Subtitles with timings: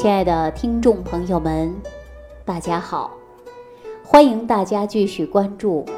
[0.00, 1.70] 亲爱的听众朋友们，
[2.42, 3.10] 大家好！
[4.02, 5.84] 欢迎大家继续关注《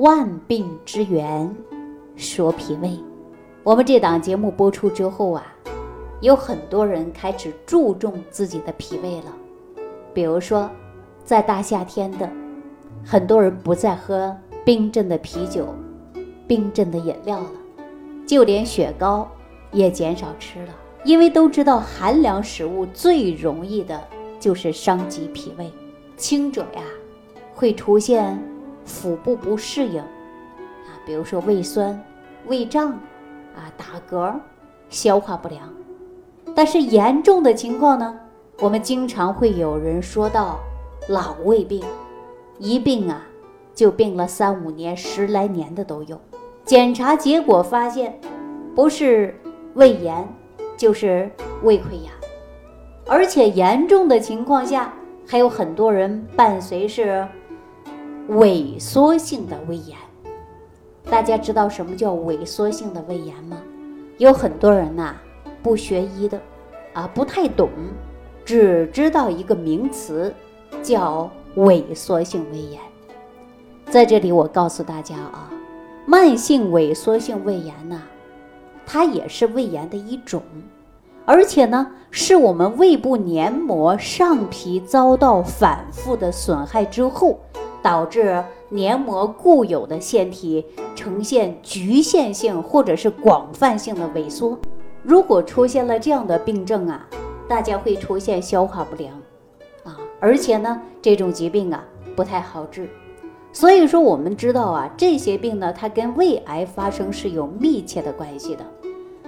[0.00, 1.54] 万病之源
[2.16, 2.88] 说脾胃》。
[3.62, 5.44] 我们这档节目播出之后啊，
[6.22, 9.36] 有很多人开始注重自己的脾胃了。
[10.14, 10.70] 比如说，
[11.22, 12.26] 在大夏天的，
[13.04, 14.34] 很多人不再喝
[14.64, 15.68] 冰镇的啤酒、
[16.48, 17.50] 冰镇的饮料了，
[18.26, 19.28] 就连雪糕
[19.70, 20.72] 也减少吃了。
[21.04, 24.02] 因为都知道寒凉食物最容易的
[24.40, 25.70] 就是伤及脾胃，
[26.16, 26.82] 轻者呀
[27.54, 28.42] 会出现
[28.86, 32.02] 腹部不适应啊，比如说胃酸、
[32.46, 32.92] 胃胀
[33.54, 34.34] 啊、打嗝、
[34.88, 35.72] 消化不良。
[36.54, 38.18] 但是严重的情况呢，
[38.60, 40.58] 我们经常会有人说到
[41.08, 41.82] 老胃病，
[42.58, 43.26] 一病啊
[43.74, 46.18] 就病了三五年、十来年的都有。
[46.64, 48.18] 检查结果发现
[48.74, 49.38] 不是
[49.74, 50.26] 胃炎。
[50.76, 51.30] 就是
[51.62, 52.12] 胃溃疡，
[53.06, 54.92] 而且严重的情况下，
[55.26, 57.26] 还有很多人伴随是
[58.30, 59.96] 萎缩性的胃炎。
[61.10, 63.58] 大家知道什么叫萎缩性的胃炎吗？
[64.18, 65.14] 有很多人呐，
[65.62, 66.40] 不学医的，
[66.92, 67.68] 啊，不太懂，
[68.44, 70.32] 只知道一个名词
[70.82, 72.80] 叫萎缩性胃炎。
[73.90, 75.50] 在这里，我告诉大家啊，
[76.06, 78.02] 慢性萎缩性胃炎呐。
[78.86, 80.42] 它也是胃炎的一种，
[81.24, 87.38] 而且呢，是我们胃部黏膜上皮遭到反复的损害之后，
[87.82, 94.58] 导致黏膜固有的腺体呈现局限性或者是广泛性的萎缩。
[95.02, 97.06] 如果出现了这样的病症啊，
[97.48, 99.12] 大家会出现消化不良
[99.84, 101.84] 啊，而且呢，这种疾病啊
[102.16, 102.88] 不太好治。
[103.52, 108.64] 所以说，我们知道啊，这些病呢，它跟胃癌发生是有密切的关系的。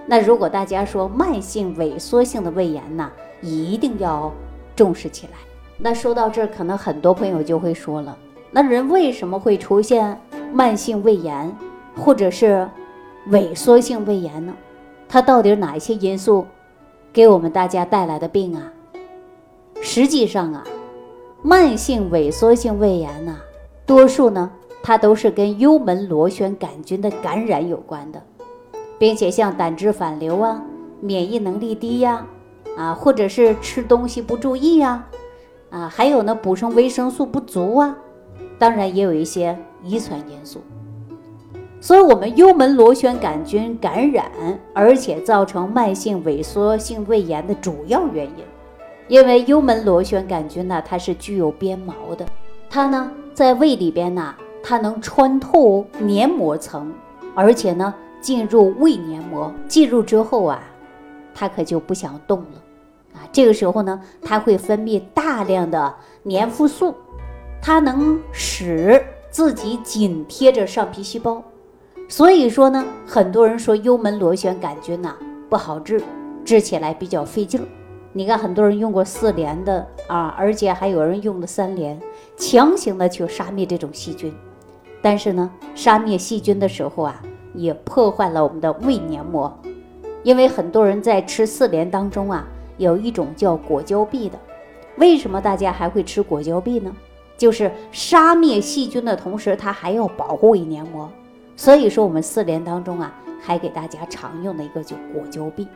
[0.07, 3.11] 那如果大家说慢性萎缩性的胃炎呢，
[3.43, 4.33] 一定要
[4.75, 5.33] 重视起来。
[5.79, 8.17] 那说到这儿，可能很多朋友就会说了，
[8.51, 10.19] 那人为什么会出现
[10.53, 11.53] 慢性胃炎
[11.97, 12.69] 或者是
[13.31, 14.55] 萎缩性胃炎呢？
[15.09, 16.47] 它到底哪一些因素
[17.13, 18.73] 给我们大家带来的病啊？
[19.83, 20.65] 实际上啊，
[21.43, 23.37] 慢性萎缩性胃炎呢。
[23.85, 24.51] 多数呢，
[24.83, 28.23] 它都是跟幽门螺旋杆菌的感染有关的，
[28.99, 30.63] 并且像胆汁反流啊、
[31.01, 32.27] 免疫能力低呀，
[32.77, 35.05] 啊，或者是吃东西不注意呀，
[35.71, 37.97] 啊，还有呢补充维生素不足啊，
[38.59, 40.61] 当然也有一些遗传因素。
[41.81, 44.31] 所以，我们幽门螺旋杆菌感染，
[44.73, 48.45] 而且造成慢性萎缩性胃炎的主要原因，
[49.09, 52.27] 因为幽门螺旋杆菌呢，它是具有鞭毛的，
[52.71, 53.11] 它呢。
[53.35, 56.91] 在胃里边呢，它能穿透黏膜层，
[57.35, 57.95] 而且呢
[58.27, 59.53] 进入胃黏膜。
[59.69, 60.61] 进入之后啊，
[61.33, 62.63] 它可就不想动了
[63.15, 63.23] 啊。
[63.31, 65.95] 这个时候呢，它会分泌大量的
[66.25, 66.93] 黏附素，
[67.63, 69.01] 它能使
[69.31, 71.41] 自己紧贴着上皮细胞。
[72.09, 75.15] 所以说呢，很多人说幽门螺旋杆菌呐
[75.49, 76.03] 不好治，
[76.45, 77.67] 治起来比较费劲儿。
[78.13, 81.97] 你看，很多人用过四联的啊，而且还有人用了三联，
[82.37, 84.35] 强行的去杀灭这种细菌。
[85.01, 87.23] 但是呢，杀灭细菌的时候啊，
[87.57, 89.53] 也破坏了我们的胃黏膜。
[90.23, 92.47] 因为很多人在吃四联当中啊，
[92.79, 94.39] 有一种叫果胶碧的。
[94.97, 96.91] 为什么大家还会吃果胶碧呢？
[97.37, 101.09] 就是杀灭细菌的同时，它还要保护胃黏膜。
[101.55, 105.69] 所以说，我们四联当中啊，还给大家常用的一个叫果胶碧。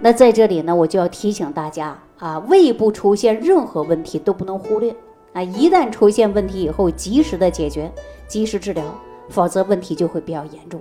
[0.00, 4.94] 那在这里呢，我就要提醒大家啊，胃部出现任何问题都不能忽略
[5.32, 5.40] 啊！
[5.40, 7.90] 一旦出现问题以后，及时的解决，
[8.26, 8.84] 及时治疗，
[9.28, 10.80] 否则问题就会比较严重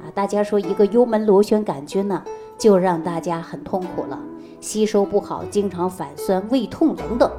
[0.00, 0.10] 啊！
[0.14, 2.22] 大家说一个幽门螺旋杆菌呢，
[2.58, 4.18] 就让大家很痛苦了，
[4.60, 7.30] 吸收不好，经常反酸、胃痛等等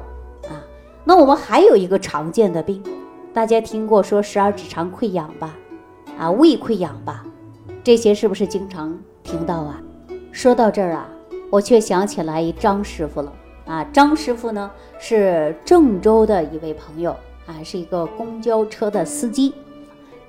[0.44, 0.60] 啊。
[1.04, 2.82] 那我们还有一个常见的病，
[3.32, 5.56] 大家听过说十二指肠溃疡吧？
[6.18, 7.24] 啊，胃溃疡吧？
[7.82, 9.80] 这些是不是经常听到啊？
[10.32, 11.08] 说到这儿啊。
[11.50, 13.32] 我却想起来一张师傅了
[13.64, 13.82] 啊！
[13.84, 17.10] 张师傅呢是郑州的一位朋友
[17.46, 19.54] 啊，是一个公交车的司机。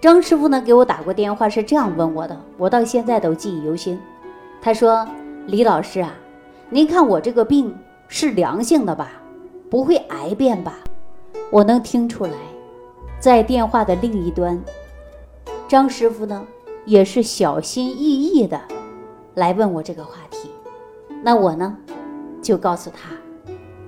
[0.01, 3.99] 张师傅呢给我打过电话，是这样问我的，我到现在都记忆犹新。
[4.61, 5.05] 他说
[5.45, 6.13] ：“李老师啊，
[6.69, 7.75] 您看我这个病
[8.07, 9.11] 是良性的吧？
[9.69, 10.79] 不会癌变吧？”
[11.51, 12.31] 我能听出来，
[13.19, 14.57] 在电话的另一端，
[15.67, 16.47] 张师傅呢
[16.85, 18.57] 也是小心翼翼的
[19.33, 20.49] 来问我这个话题。
[21.21, 21.75] 那我呢，
[22.41, 23.09] 就告诉他，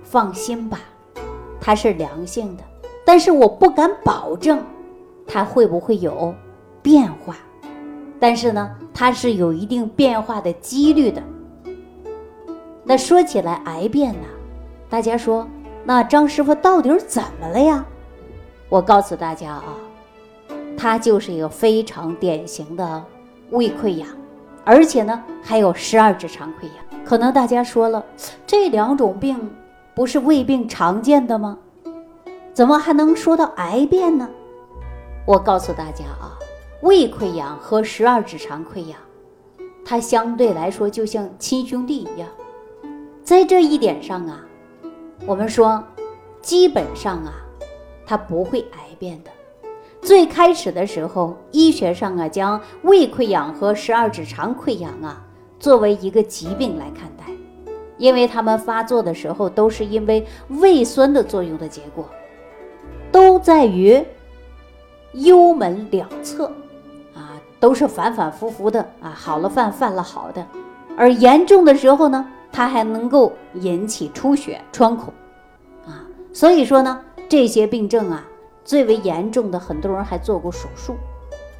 [0.03, 0.79] 放心吧，
[1.61, 2.63] 它是良性的，
[3.05, 4.61] 但是我不敢保证
[5.27, 6.33] 它会不会有
[6.81, 7.35] 变化，
[8.19, 11.21] 但是呢，它是有一定变化的几率的。
[12.83, 14.27] 那说起来癌变呢，
[14.89, 15.47] 大家说，
[15.85, 17.85] 那张师傅到底怎么了呀？
[18.69, 19.75] 我告诉大家啊，
[20.77, 23.03] 他就是一个非常典型的
[23.51, 24.07] 胃溃疡，
[24.63, 27.03] 而且呢还有十二指肠溃疡。
[27.05, 28.03] 可能大家说了，
[28.47, 29.37] 这两种病
[29.93, 31.57] 不是胃病常见的吗？
[32.53, 34.29] 怎么还能说到癌变呢？
[35.31, 36.37] 我告诉大家啊，
[36.81, 38.99] 胃溃疡和十二指肠溃疡，
[39.85, 42.27] 它相对来说就像亲兄弟一样，
[43.23, 44.43] 在这一点上啊，
[45.25, 45.81] 我们说
[46.41, 47.31] 基本上啊，
[48.05, 49.31] 它不会癌变的。
[50.01, 55.25] 最开始的时候，医学上啊，将胃溃疡和十二指肠溃疡啊
[55.61, 57.23] 作为一个疾病来看待，
[57.97, 62.05] 因为它们发作的时候都是因为胃酸的作用的结果，
[63.13, 64.05] 都在于。
[65.13, 66.45] 幽门两侧，
[67.13, 70.45] 啊，都是反反复复的啊，好了犯，犯了好的，
[70.95, 75.13] 而严重的时候呢，它还能够引起出血穿孔，
[75.85, 78.23] 啊，所以说呢，这些病症啊，
[78.63, 80.95] 最为严重的，很多人还做过手术，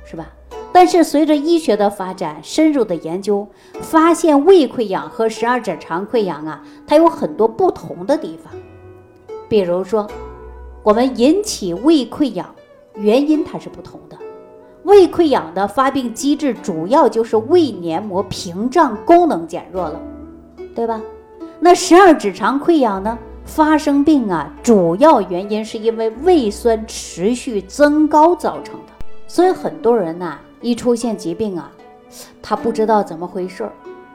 [0.06, 0.28] 是吧？
[0.74, 3.46] 但是随着医学的发展，深入的研究，
[3.82, 8.54] 发现胃溃疡和十二指肠溃疡啊，它有很多不同的地方，
[9.50, 10.10] 比如说，
[10.82, 12.56] 我们引起胃溃疡。
[12.96, 14.18] 原因它是不同的，
[14.84, 20.02] 胃溃疡的发病机制主要就是胃黏膜屏障功能减弱了，
[20.76, 21.02] 对吧？
[21.60, 23.18] 那十二指肠溃疡呢？
[23.44, 28.94] 发生病啊，主要原因是因为胃酸持续增高造成的。
[29.28, 31.72] 所以很多人呐，一出现疾病啊，
[32.42, 33.72] 他不知道怎么回事儿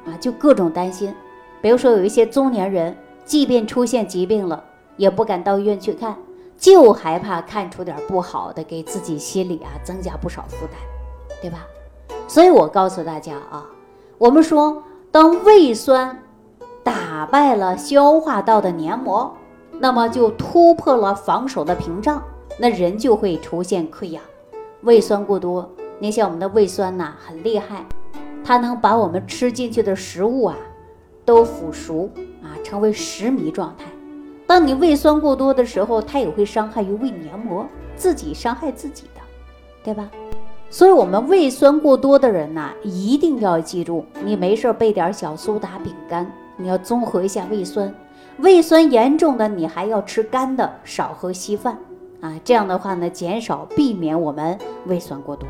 [0.06, 1.12] 啊，就各种担心。
[1.61, 4.62] 比如说有一些中年人，即便出现疾病了，
[4.96, 6.17] 也不敢到医院去看。
[6.56, 10.79] 就害怕看出点不好的，给自己心里啊增加不少负担，
[11.41, 11.67] 对吧？
[12.26, 13.67] 所以我告诉大家啊，
[14.19, 16.23] 我们说，当胃酸
[16.82, 19.32] 打败了消化道的黏膜，
[19.79, 22.23] 那么就突破了防守的屏障，
[22.59, 24.23] 那人就会出现溃疡。
[24.82, 27.85] 胃酸过多，你像我们的胃酸呐，很厉害，
[28.44, 30.56] 它能把我们吃进去的食物啊
[31.25, 32.11] 都腐熟
[32.43, 33.85] 啊，成为食糜状态。
[34.46, 37.66] 当你胃酸过多的时候，它也会伤害于胃黏膜，
[37.96, 39.20] 自己伤害自己的，
[39.82, 40.08] 对吧？
[40.70, 47.93] 所以，我们胃酸过多的人呐，一定要记住，你没事备点小苏打饼干，你要综合一下胃酸。
[48.38, 51.78] 胃酸严重的，你还要吃干的，少喝稀饭
[52.20, 52.34] 啊。
[52.44, 55.49] 这样的话呢，减少避免我们胃酸过多。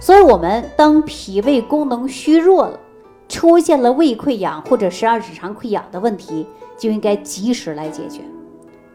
[0.00, 2.78] 所以，我们当脾胃功能虚弱了，
[3.28, 6.46] 出现了胃溃疡或者十二指肠溃疡的问题。
[6.76, 8.20] 就应该及时来解决，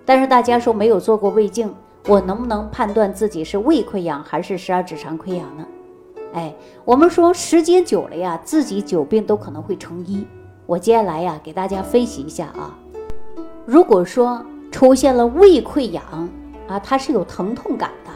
[0.06, 1.74] 但是大家说没有做过胃镜，
[2.08, 5.66] 我能不能判断自己是胃溃疡还是十二指肠溃疡呢？
[6.34, 6.54] 哎，
[6.86, 10.26] 我们说时间久了呀，自己久病都可能会成医。
[10.66, 12.78] 我接下来呀，给大家分析一下啊。
[13.66, 16.04] 如果说出现了胃溃疡
[16.68, 18.12] 啊，它是有疼痛感的，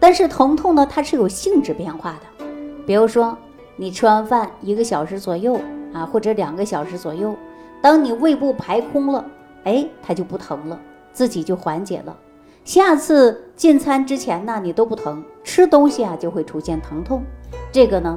[0.00, 2.46] 但是疼痛呢，它是有性质变化的。
[2.84, 3.38] 比如说
[3.76, 5.58] 你吃完饭一个小时左右
[5.94, 7.34] 啊，或者两个小时左右。
[7.82, 9.24] 当你胃部排空了，
[9.64, 10.80] 哎，它就不疼了，
[11.12, 12.16] 自己就缓解了。
[12.64, 17.24] 下次进餐之前呢，你都不疼，吃东西啊就会出现疼痛。
[17.72, 18.16] 这个呢，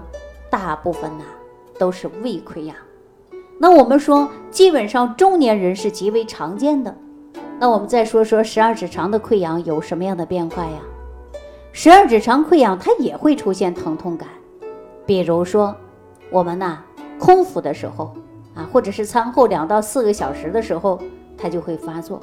[0.52, 1.26] 大部分呢
[1.80, 2.76] 都是胃溃疡。
[3.58, 6.96] 那我们说，基本上中年人是极为常见的。
[7.58, 10.80] 那我们再说说十二指肠的溃疡有什么样的变化呀？
[11.72, 14.30] 十二指肠溃疡它也会出现疼痛感，
[15.08, 15.76] 比如说
[16.30, 16.84] 我们呐
[17.18, 18.14] 空腹的时候。
[18.56, 21.00] 啊，或者是餐后两到四个小时的时候，
[21.38, 22.22] 它就会发作，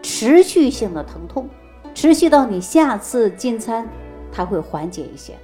[0.00, 1.48] 持续性的疼痛，
[1.92, 3.86] 持续到你下次进餐，
[4.30, 5.34] 它会缓解一些。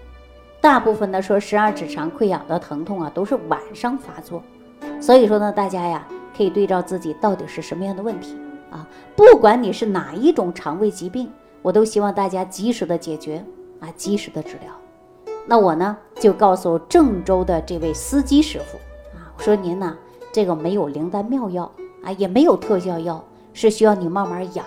[0.60, 4.42] 大部分的说十二指肠溃疡的疼痛啊，都是晚上发作，
[5.00, 8.36] 所以说呢，大家呀可以对照自己到底是什么样的问题
[8.70, 11.30] 啊，不管你是哪一种肠胃疾病，
[11.62, 13.44] 我都希望大家及时的解决
[13.80, 14.72] 啊，及时的治疗。
[15.46, 18.76] 那我呢就告诉郑州的这位司机师傅
[19.16, 19.96] 啊，我说您呢。
[20.32, 21.70] 这个没有灵丹妙药
[22.02, 24.64] 啊，也没有特效药，是需要你慢慢养。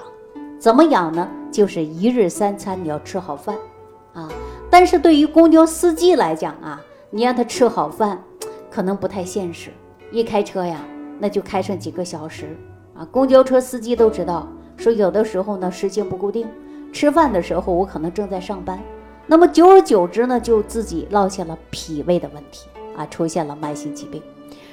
[0.59, 1.27] 怎么养呢？
[1.51, 3.55] 就是一日三餐你要吃好饭
[4.13, 4.29] 啊。
[4.69, 8.23] 但是对于公交司机来讲啊，你让他吃好饭，
[8.69, 9.69] 可能不太现实。
[10.11, 10.83] 一开车呀，
[11.19, 12.57] 那就开上几个小时
[12.95, 13.05] 啊。
[13.11, 16.47] 公交车司机都知道，说有的时候呢时间不固定，
[16.93, 18.79] 吃饭的时候我可能正在上班，
[19.27, 24.21] 那么久而久之呢，就自己落下了脾胃的问题啊，出现了慢性疾病。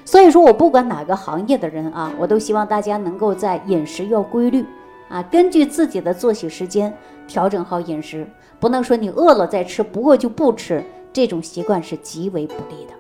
[0.09, 4.65] 所以说我不管哪个行业的人啊，我都希望大家能够在饮食要规律
[5.11, 6.97] 啊，根据自己的作息时间
[7.27, 8.27] 调整好饮食，
[8.59, 12.93] 不能说你饿了再吃，不饿就不吃，这种习惯是极为不利的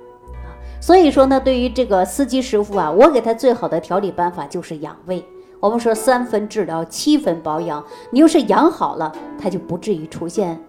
[0.46, 0.52] 啊。
[0.82, 5.24] 所以说呢，对于这个司机师傅啊，我给他最好的调理办法就是养胃。
[5.60, 7.82] 我们说三分治疗，七分保养。
[8.10, 9.10] 你要是养好了，
[9.40, 10.62] 它就不至于出现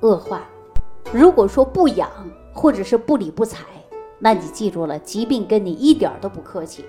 [0.00, 0.40] 恶化。
[1.12, 2.08] 如果说不养，
[2.54, 3.58] 或者是不理不睬，
[4.18, 6.84] 那你记住了，疾病跟你一点都不客气，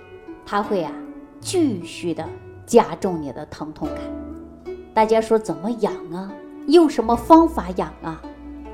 [0.46, 0.92] 它会啊
[1.40, 2.24] 继续的
[2.66, 4.76] 加重你的疼痛感。
[4.94, 6.32] 大家说怎么养啊？
[6.68, 8.22] 用什么方法养啊？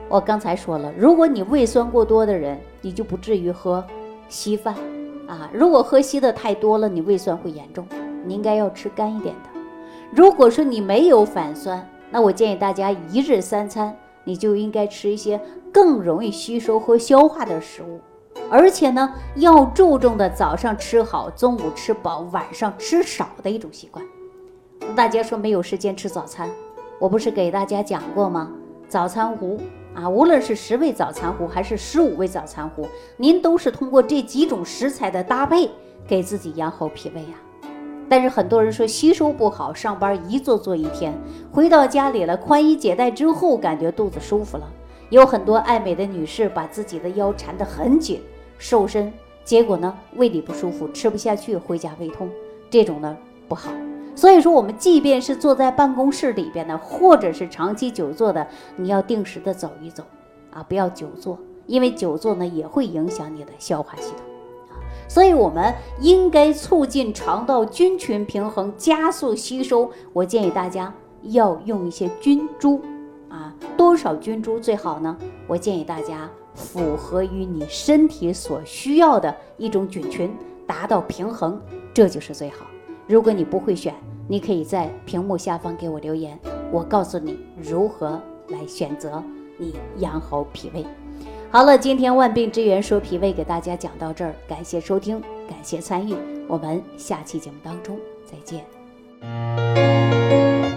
[0.08, 3.84] 我刚才说了，如果你胃酸过多的人，你就不至于喝
[4.30, 4.76] 稀饭
[5.28, 5.50] 啊。
[5.54, 7.88] 如果喝稀的太多了，你胃酸会严重，
[8.26, 9.60] 你应该要吃干一点的。
[10.12, 15.42] 如果说你没有反酸，那我建议大家一日三餐，你就应该吃一些
[15.72, 18.00] 更容易吸收和消化的食物，
[18.54, 24.06] 而且呢，要注重的早上吃好，中午吃饱，晚上吃少的一种习惯。
[24.94, 26.50] 大家说没有时间吃早餐，
[27.00, 28.52] 我不是给大家讲过吗？
[28.90, 29.58] 早餐壶。
[29.94, 35.70] 啊，无论是十味早餐壶还是十五味早餐壶，您都是通过这几种食材的搭配，
[36.06, 37.36] 给自己养好脾胃呀。
[38.10, 41.18] 但是很多人说吸收不好，上班一坐坐一天，
[41.54, 44.70] 回到家里了，宽衣解带之后，感觉肚子舒服了。
[45.10, 48.22] 有很多爱美的女士把自己的腰缠得很紧，
[48.62, 49.12] 瘦身，
[49.44, 52.30] 结果呢，胃里不舒服，吃不下去，回家胃痛，
[52.70, 53.18] 这种呢
[53.50, 53.72] 不好。
[54.16, 60.04] 所以说，我们即便是坐在办公室里边呢，或者是长期久坐的，你要定时的走一走，
[60.52, 64.20] 啊，不要久坐，因为久坐呢也会影响你的消化系统，
[64.70, 64.78] 啊，
[65.08, 69.90] 所以我们应该促进肠道菌群平衡，加速吸收。
[70.14, 72.80] 我建议大家要用一些菌株，
[73.28, 75.18] 啊，多少菌株最好呢？
[75.48, 80.32] 我建议大家符合于你身体所需要的一种菌群，
[80.68, 81.60] 达到平衡，
[81.94, 82.66] 这就是最好。
[83.08, 83.94] 如果你不会选，
[84.28, 86.40] 你可以在屏幕下方给我留言，
[86.72, 89.22] 我告诉你如何来选择，
[89.58, 90.86] 你养好脾胃。
[91.50, 96.16] 好了，今天万病之源说脾胃给大家讲到这儿，感谢收听，感谢参与，
[96.48, 98.64] 我们下期节目当中再见。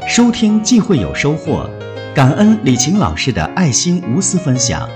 [0.09, 1.69] 收听既会有收获，
[2.15, 4.89] 感恩李晴老师的爱心无私分享。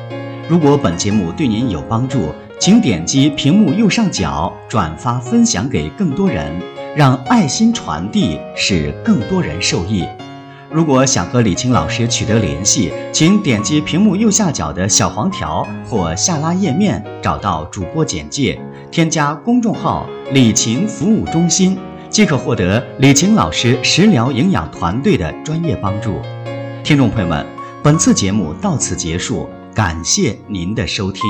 [0.48, 6.50] 如果本节目对您有帮助，请点击屏幕右上角转发分享给更多人。
[6.96, 10.06] 让爱心传递，使更多人受益。
[10.70, 18.58] 如果想和李青老师取得联系，请点击屏幕右下角的小黄条或下拉页面，找到主播简介，
[18.90, 21.78] 添加公众号“李晴服务中心”，
[22.08, 26.18] 即可获得李晴老师食疗营养团队的专业帮助。
[26.82, 27.46] 听众朋友们，
[27.82, 29.48] 本次节目到此结束，
[29.78, 31.22] 感谢您的收听。